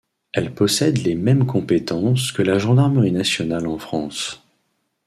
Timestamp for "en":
3.67-3.77